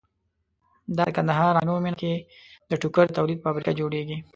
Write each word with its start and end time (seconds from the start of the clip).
دا 0.97 1.03
د 1.07 1.11
کندهار 1.17 1.53
عينو 1.59 1.75
مينه 1.85 1.97
کې 2.01 2.13
ده 2.69 2.75
ټوکر 2.81 3.05
د 3.07 3.11
تولید 3.17 3.43
فابريکه 3.45 3.71
جوړيږي 3.79 4.17